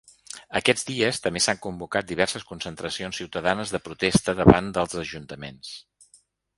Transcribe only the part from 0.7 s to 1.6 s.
dies també s’han